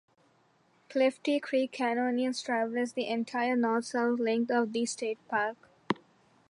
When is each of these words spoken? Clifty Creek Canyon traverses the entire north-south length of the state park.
Clifty 0.89 1.39
Creek 1.39 1.71
Canyon 1.73 2.33
traverses 2.33 2.93
the 2.93 3.05
entire 3.07 3.55
north-south 3.55 4.19
length 4.19 4.49
of 4.49 4.73
the 4.73 4.87
state 4.87 5.19
park. 5.27 5.57